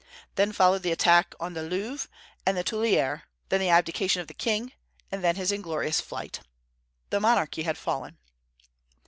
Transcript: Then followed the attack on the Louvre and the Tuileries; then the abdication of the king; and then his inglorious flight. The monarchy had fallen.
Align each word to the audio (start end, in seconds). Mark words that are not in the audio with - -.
Then 0.33 0.51
followed 0.51 0.81
the 0.81 0.91
attack 0.91 1.35
on 1.39 1.53
the 1.53 1.61
Louvre 1.61 2.09
and 2.43 2.57
the 2.57 2.63
Tuileries; 2.63 3.21
then 3.49 3.59
the 3.61 3.69
abdication 3.69 4.19
of 4.19 4.27
the 4.27 4.33
king; 4.33 4.71
and 5.11 5.23
then 5.23 5.35
his 5.35 5.51
inglorious 5.51 6.01
flight. 6.01 6.39
The 7.11 7.19
monarchy 7.19 7.61
had 7.61 7.77
fallen. 7.77 8.17